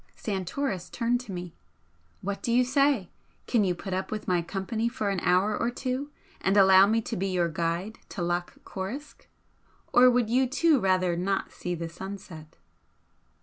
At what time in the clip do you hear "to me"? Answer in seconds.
1.21-1.53